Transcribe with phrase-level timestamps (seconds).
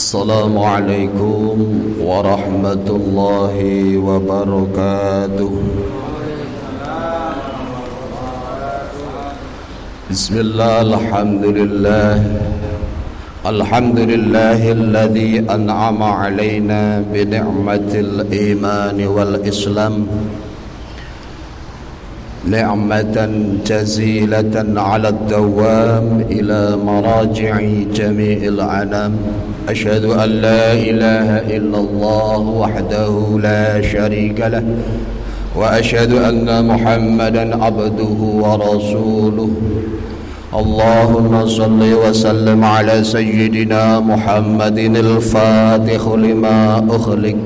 [0.00, 1.56] السلام عليكم
[2.00, 3.56] ورحمة الله
[4.00, 5.52] وبركاته.
[10.10, 12.14] بسم الله الحمد لله.
[13.52, 19.94] الحمد لله الذي أنعم علينا بنعمة الإيمان والإسلام.
[22.48, 23.30] نعمة
[23.66, 27.60] جزيلة على الدوام إلى مراجع
[27.94, 29.12] جميع العنام
[29.68, 34.64] أشهد أن لا إله إلا الله وحده لا شريك له
[35.56, 39.50] وأشهد أن محمدا عبده ورسوله.
[40.54, 47.36] اللهم صل وسلم على سيدنا محمد الفاتح لما أخلق.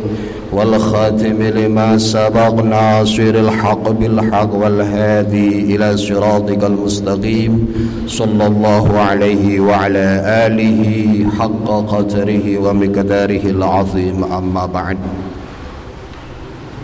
[0.54, 7.52] والخاتم لما سبق ناصر الحق بالحق والهادي إلى صراطك المستقيم
[8.06, 10.06] صلى الله عليه وعلى
[10.46, 10.80] آله
[11.38, 14.16] حق قدره ومقداره العظيم.
[14.24, 14.98] أما بعد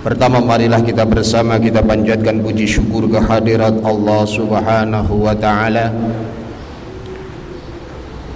[0.01, 5.93] Pertama marilah kita bersama kita panjatkan puji syukur kehadirat Allah Subhanahu wa taala.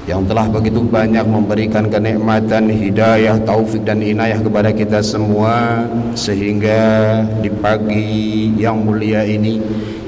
[0.05, 5.81] Yang telah begitu banyak memberikan kenikmatan, hidayah, taufik dan inayah kepada kita semua
[6.13, 9.57] sehingga di pagi yang mulia ini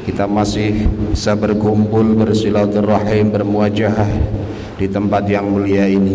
[0.05, 0.84] kita masih
[1.17, 3.97] bisa berkumpul bersilaturahim bermuajah
[4.77, 6.14] di tempat yang mulia ini.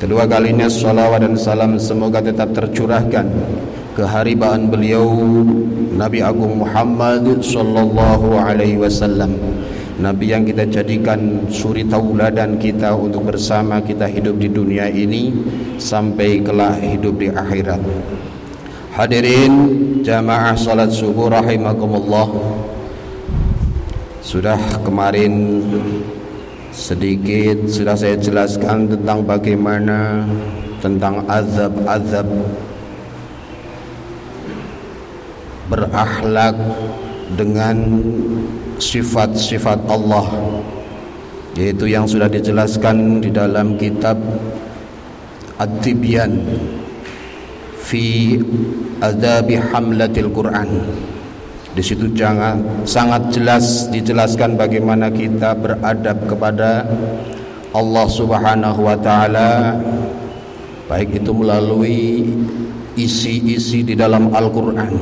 [0.00, 3.28] Kedua kalinya salawat dan salam semoga tetap tercurahkan
[3.92, 5.04] keharibaan beliau
[5.96, 9.36] Nabi Agung Muhammad sallallahu alaihi wasallam
[9.96, 15.32] Nabi yang kita jadikan suri tauladan kita untuk bersama kita hidup di dunia ini
[15.80, 17.80] sampai kelak hidup di akhirat.
[18.92, 19.52] Hadirin
[20.04, 22.28] jamaah salat subuh rahimakumullah.
[24.20, 25.64] Sudah kemarin
[26.76, 30.28] sedikit sudah saya jelaskan tentang bagaimana
[30.84, 32.28] tentang azab-azab
[35.72, 36.56] berakhlak
[37.32, 37.76] dengan
[38.78, 40.26] sifat-sifat Allah
[41.56, 44.20] yaitu yang sudah dijelaskan di dalam kitab
[45.56, 46.36] At-Tibyan
[47.80, 48.36] fi
[49.00, 50.68] adabi hamlatil Quran.
[51.72, 56.84] Di situ jangan sangat jelas dijelaskan bagaimana kita beradab kepada
[57.72, 59.76] Allah Subhanahu wa taala
[60.88, 62.24] baik itu melalui
[62.96, 64.92] isi-isi di dalam Al-Qur'an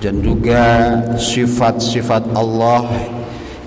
[0.00, 2.88] dan juga sifat-sifat Allah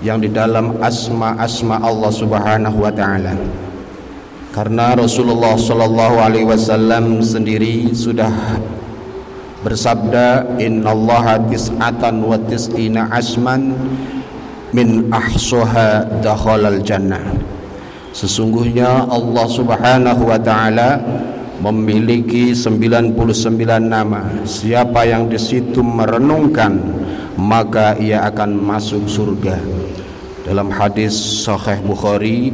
[0.02, 3.32] yang di dalam asma-asma Allah Subhanahu wa taala.
[4.50, 8.30] Karena Rasulullah sallallahu alaihi wasallam sendiri sudah
[9.62, 13.74] bersabda innallaha tis'atan wa tis'ina asman
[14.74, 17.22] min ahsuha dakhalal jannah.
[18.14, 21.02] Sesungguhnya Allah Subhanahu wa taala
[21.64, 23.16] memiliki 99
[23.80, 24.28] nama.
[24.44, 26.76] Siapa yang di situ merenungkan
[27.40, 29.56] maka ia akan masuk surga.
[30.44, 32.52] Dalam hadis Sahih Bukhari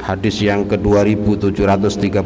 [0.00, 2.24] hadis yang ke-2736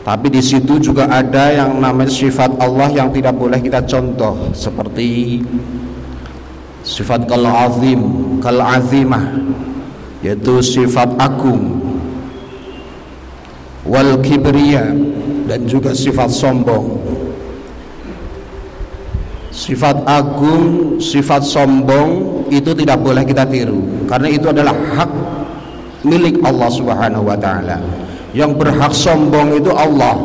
[0.00, 5.40] tapi di situ juga ada yang namanya sifat Allah yang tidak boleh kita contoh seperti
[6.80, 8.00] sifat kal azim,
[8.40, 9.36] kal azimah
[10.24, 11.84] yaitu sifat agung
[13.84, 14.88] wal kibriya
[15.44, 16.96] dan juga sifat sombong.
[19.50, 25.10] Sifat agung, sifat sombong itu tidak boleh kita tiru karena itu adalah hak
[26.02, 27.76] milik Allah Subhanahu wa taala
[28.36, 30.18] yang berhak sombong itu Allah.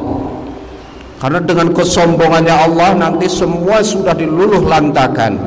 [1.15, 5.39] Karena dengan kesombongannya Allah nanti semua sudah diluluh lantakan.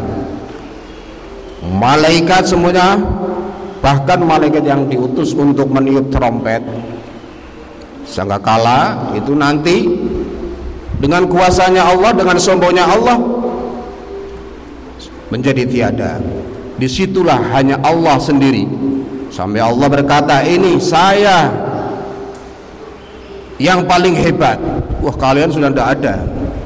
[1.79, 2.99] Malaikat semuanya
[3.79, 6.65] bahkan malaikat yang diutus untuk meniup trompet.
[8.09, 9.85] Sangkakala itu nanti
[10.99, 13.21] dengan kuasanya Allah dengan sombongnya Allah
[15.29, 16.19] menjadi tiada.
[16.81, 18.65] Di situlah hanya Allah sendiri.
[19.29, 21.68] Sampai Allah berkata ini saya
[23.59, 24.59] yang paling hebat.
[25.03, 26.15] Wah kalian sudah tidak ada.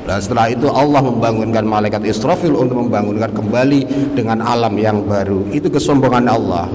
[0.02, 5.48] Dan setelah itu Allah membangunkan malaikat Israfil untuk membangunkan kembali dengan alam yang baru.
[5.52, 6.68] Itu kesombongan Allah.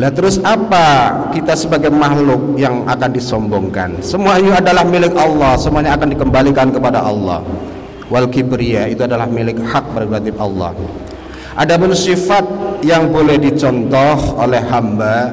[0.00, 4.00] Lah terus apa kita sebagai makhluk yang akan disombongkan?
[4.00, 5.52] Semuanya adalah milik Allah.
[5.60, 7.44] Semuanya akan dikembalikan kepada Allah.
[8.08, 10.72] Wal kibriya itu adalah milik hak prerogatif Allah.
[11.52, 12.44] Adapun sifat
[12.80, 15.28] yang boleh dicontoh oleh hamba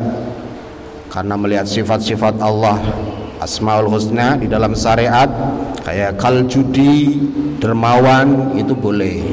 [1.07, 2.75] karena melihat sifat-sifat Allah
[3.39, 5.31] Asmaul Husna di dalam syariat
[5.87, 7.15] kayak kal judi,
[7.55, 9.23] dermawan itu boleh.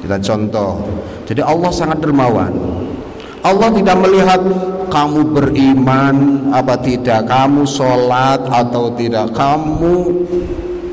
[0.00, 0.84] Kita contoh.
[1.24, 2.52] Jadi Allah sangat dermawan.
[3.40, 4.40] Allah tidak melihat
[4.92, 6.16] kamu beriman
[6.52, 10.12] apa tidak, kamu sholat atau tidak, kamu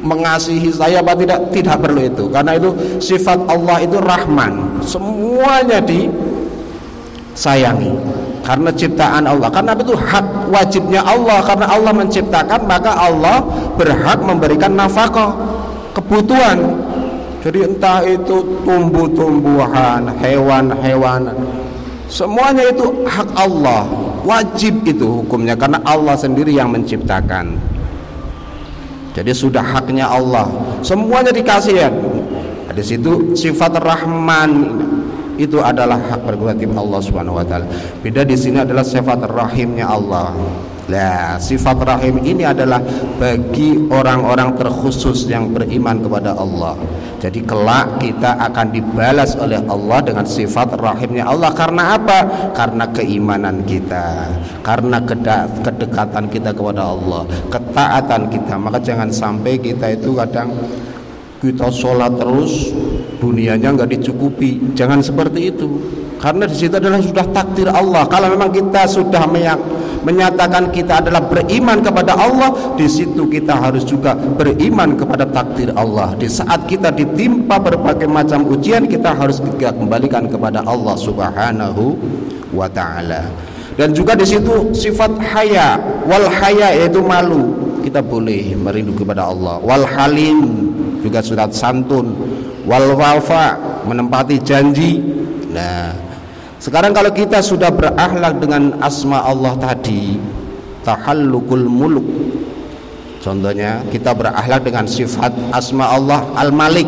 [0.08, 2.32] mengasihi saya apa tidak, tidak perlu itu.
[2.32, 2.72] Karena itu
[3.04, 5.84] sifat Allah itu Rahman, semuanya
[7.36, 7.92] disayangi
[8.48, 9.52] karena ciptaan Allah.
[9.52, 9.92] Karena itu?
[9.92, 11.44] Hak wajibnya Allah.
[11.44, 13.44] Karena Allah menciptakan maka Allah
[13.76, 15.36] berhak memberikan nafkah
[15.92, 16.80] kebutuhan.
[17.44, 21.28] Jadi entah itu tumbuh-tumbuhan hewan-hewan
[22.08, 23.84] semuanya itu hak Allah.
[24.24, 27.56] Wajib itu hukumnya karena Allah sendiri yang menciptakan.
[29.16, 30.48] Jadi sudah haknya Allah.
[30.84, 31.90] Semuanya dikasih ya.
[32.76, 34.52] Di situ sifat Rahman
[35.38, 37.66] itu adalah hak prerogatif Allah Subhanahu wa taala.
[38.02, 40.34] Beda di sini adalah sifat rahimnya Allah.
[40.88, 42.80] Nah, sifat rahim ini adalah
[43.20, 46.80] bagi orang-orang terkhusus yang beriman kepada Allah.
[47.20, 52.20] Jadi kelak kita akan dibalas oleh Allah dengan sifat rahimnya Allah karena apa?
[52.56, 54.32] Karena keimanan kita,
[54.64, 55.04] karena
[55.60, 58.56] kedekatan kita kepada Allah, ketaatan kita.
[58.56, 60.56] Maka jangan sampai kita itu kadang
[61.44, 62.72] kita sholat terus
[63.18, 64.74] dunianya nggak dicukupi.
[64.78, 65.68] Jangan seperti itu.
[66.18, 68.10] Karena di situ adalah sudah takdir Allah.
[68.10, 69.30] Kalau memang kita sudah
[70.02, 76.18] menyatakan kita adalah beriman kepada Allah di situ kita harus juga beriman kepada takdir Allah.
[76.18, 81.94] Di saat kita ditimpa berbagai macam ujian kita harus juga kembalikan kepada Allah Subhanahu
[82.50, 83.30] wa taala.
[83.78, 85.78] Dan juga di situ sifat haya.
[86.10, 87.54] Wal haya yaitu malu.
[87.86, 89.62] Kita boleh merindu kepada Allah.
[89.62, 92.14] Wal halim juga surat santun.
[92.68, 93.56] Wal wafa
[93.88, 95.00] menempati janji.
[95.52, 95.96] Nah
[96.58, 100.20] sekarang kalau kita sudah berakhlak dengan asma Allah tadi
[100.84, 102.08] tahallukul muluk.
[103.24, 106.88] Contohnya kita berakhlak dengan sifat asma Allah al malik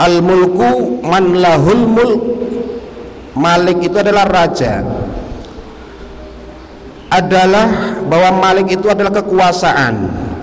[0.00, 2.22] al mulku man lahul mulk.
[3.38, 4.82] Malik itu adalah raja.
[7.10, 9.94] Adalah bahwa malik itu adalah kekuasaan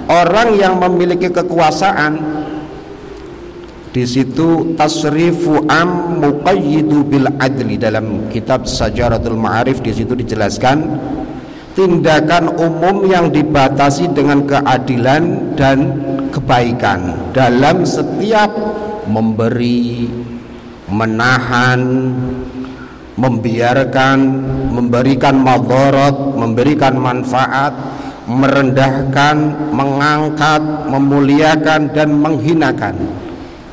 [0.08, 2.20] orang yang memiliki kekuasaan
[3.92, 7.80] di situ tasrifu am muqayyidu bil adli.
[7.80, 10.86] Dalam kitab Sajaratul Ma'arif di situ dijelaskan
[11.74, 15.78] tindakan umum yang dibatasi dengan keadilan dan
[16.30, 17.32] kebaikan.
[17.34, 18.54] Dalam setiap
[19.08, 20.06] memberi
[20.88, 22.14] menahan
[23.18, 24.18] membiarkan
[24.78, 27.74] memberikan madharat memberikan manfaat
[28.28, 29.36] merendahkan,
[29.72, 32.96] mengangkat, memuliakan dan menghinakan.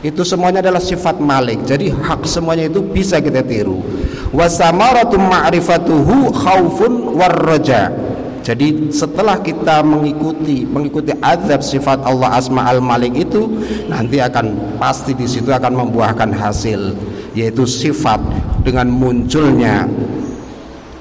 [0.01, 1.67] Itu semuanya adalah sifat malik.
[1.67, 3.83] Jadi hak semuanya itu bisa kita tiru.
[4.31, 7.91] Wasamaratu ma'rifatuhu khaufun warraja.
[8.45, 13.49] Jadi setelah kita mengikuti mengikuti azab sifat Allah Asma Al Malik itu
[13.89, 16.93] nanti akan pasti di situ akan membuahkan hasil
[17.33, 18.21] yaitu sifat
[18.61, 19.89] dengan munculnya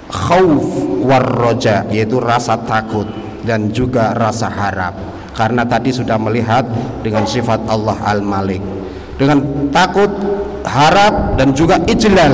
[0.07, 0.63] khauf
[1.03, 4.95] warroja yaitu rasa takut dan juga rasa harap.
[5.33, 6.65] Karena tadi sudah melihat
[7.01, 8.61] dengan sifat Allah Al-Malik.
[9.17, 10.09] Dengan takut
[10.65, 12.33] harap dan juga ijlal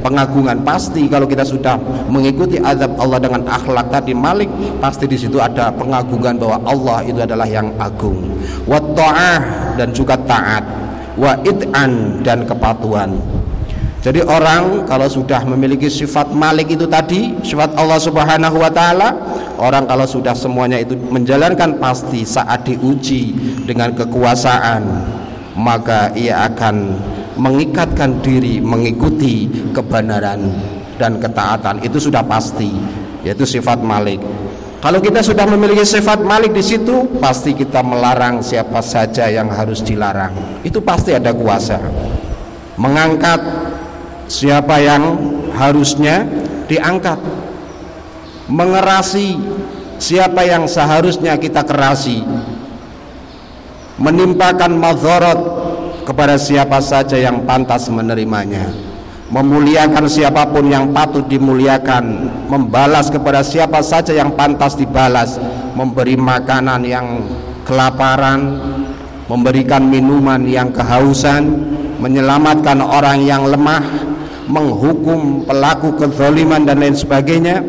[0.00, 0.62] pengagungan.
[0.62, 1.76] Pasti kalau kita sudah
[2.06, 4.48] mengikuti azab Allah dengan akhlak tadi Malik
[4.78, 8.22] pasti di situ ada pengagungan bahwa Allah itu adalah yang agung.
[8.68, 9.40] Wa ta'ah
[9.74, 10.64] dan juga taat.
[11.16, 13.16] Wa id'an dan kepatuhan
[14.06, 19.18] jadi orang kalau sudah memiliki sifat Malik itu tadi, sifat Allah Subhanahu wa taala,
[19.58, 23.34] orang kalau sudah semuanya itu menjalankan pasti saat diuji
[23.66, 24.86] dengan kekuasaan,
[25.58, 26.94] maka ia akan
[27.34, 30.54] mengikatkan diri mengikuti kebenaran
[31.02, 31.82] dan ketaatan.
[31.82, 32.70] Itu sudah pasti,
[33.26, 34.22] yaitu sifat Malik.
[34.86, 39.82] Kalau kita sudah memiliki sifat Malik di situ, pasti kita melarang siapa saja yang harus
[39.82, 40.62] dilarang.
[40.62, 41.82] Itu pasti ada kuasa.
[42.78, 43.65] Mengangkat
[44.26, 45.02] siapa yang
[45.54, 46.26] harusnya
[46.70, 47.18] diangkat?
[48.46, 49.38] Mengerasi.
[49.96, 52.20] Siapa yang seharusnya kita kerasi?
[53.96, 55.40] Menimpakan madharat
[56.04, 58.68] kepada siapa saja yang pantas menerimanya.
[59.32, 62.28] Memuliakan siapa pun yang patut dimuliakan.
[62.46, 65.40] Membalas kepada siapa saja yang pantas dibalas.
[65.72, 67.24] Memberi makanan yang
[67.64, 68.60] kelaparan.
[69.26, 71.72] Memberikan minuman yang kehausan.
[71.98, 74.05] Menyelamatkan orang yang lemah
[74.46, 77.62] menghukum pelaku kezaliman dan lain sebagainya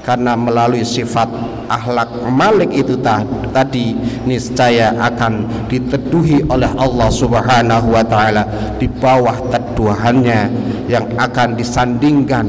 [0.00, 1.28] karena melalui sifat
[1.68, 2.96] akhlak malik itu
[3.52, 8.42] tadi niscaya akan diteduhi oleh Allah Subhanahu wa taala
[8.80, 10.50] di bawah teduhannya
[10.88, 12.48] yang akan disandingkan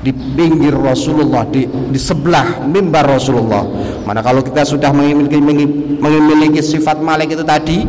[0.00, 3.62] di pinggir Rasulullah di, di sebelah mimbar Rasulullah.
[4.08, 5.36] Mana kalau kita sudah memiliki
[6.00, 7.84] memiliki sifat malik itu tadi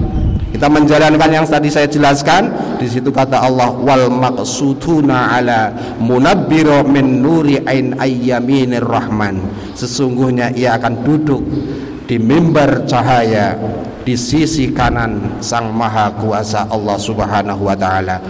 [0.61, 2.53] kita menjalankan yang tadi saya jelaskan.
[2.77, 9.41] Di situ kata Allah wal maqsutuna ala munabbiro min nuri ain ayyaminir rahman.
[9.73, 11.41] Sesungguhnya ia akan duduk
[12.05, 13.57] di mimbar cahaya
[14.05, 18.21] di sisi kanan sang maha kuasa Allah subhanahu wa ta'ala.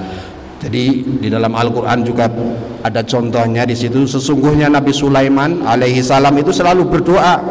[0.64, 2.32] Jadi di dalam Al-Quran juga
[2.80, 4.08] ada contohnya di situ.
[4.08, 7.44] Sesungguhnya Nabi Sulaiman alaihi salam itu selalu berdoa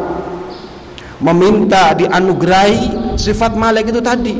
[1.21, 4.33] meminta dianugerahi sifat malik itu tadi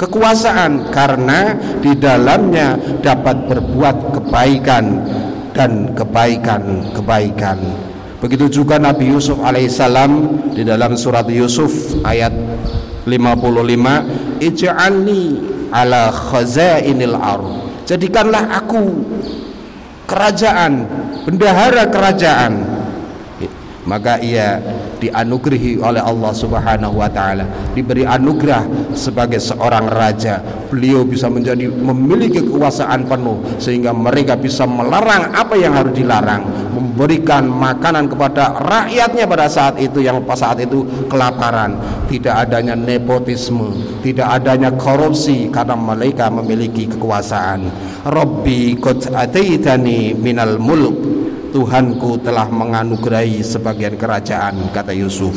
[0.00, 1.52] kekuasaan karena
[1.84, 4.84] di dalamnya dapat berbuat kebaikan
[5.52, 7.60] dan kebaikan-kebaikan.
[8.20, 10.12] Begitu juga Nabi Yusuf alaihissalam
[10.56, 12.32] di dalam surat Yusuf ayat
[13.04, 15.22] 55 ij'alni
[15.72, 19.02] ala khazainil ardh jadikanlah aku
[20.06, 20.84] kerajaan
[21.26, 22.62] bendahara kerajaan
[23.88, 24.62] maka ia
[25.00, 27.48] dianugerahi oleh Allah Subhanahu wa taala.
[27.72, 30.44] Diberi anugerah sebagai seorang raja.
[30.70, 37.50] Beliau bisa menjadi memiliki kekuasaan penuh sehingga mereka bisa melarang apa yang harus dilarang memberikan
[37.50, 41.74] makanan kepada rakyatnya pada saat itu yang pada saat itu kelaparan.
[42.06, 47.68] Tidak adanya nepotisme tidak adanya korupsi karena mereka memiliki kekuasaan.
[48.08, 51.09] Rabbi qad ataitani minal mulk
[51.50, 55.34] Tuhanku telah menganugerahi sebagian kerajaan kata Yusuf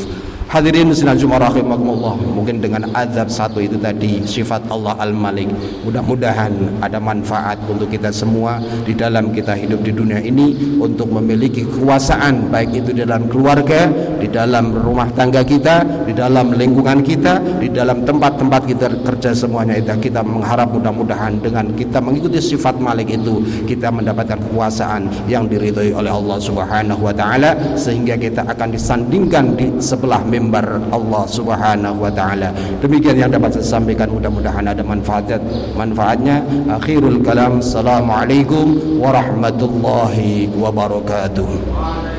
[0.53, 1.49] Hadirin sinan Jumat.
[1.49, 5.49] Mungkin dengan azab satu itu tadi sifat Allah Al-Malik.
[5.81, 11.65] Mudah-mudahan ada manfaat untuk kita semua di dalam kita hidup di dunia ini untuk memiliki
[11.65, 13.89] kekuasaan baik itu di dalam keluarga,
[14.21, 19.81] di dalam rumah tangga kita, di dalam lingkungan kita, di dalam tempat-tempat kita kerja semuanya
[19.81, 25.97] itu kita mengharap mudah-mudahan dengan kita mengikuti sifat Malik itu kita mendapatkan kekuasaan yang diridhoi
[25.97, 32.03] oleh Allah Subhanahu wa taala sehingga kita akan disandingkan di sebelah mimbar mimbar Allah Subhanahu
[32.03, 32.51] wa taala.
[32.83, 35.39] Demikian yang dapat saya sampaikan mudah-mudahan ada manfaat
[35.79, 36.43] manfaatnya.
[36.67, 37.63] Akhirul kalam.
[37.63, 42.12] Assalamualaikum warahmatullahi wabarakatuh.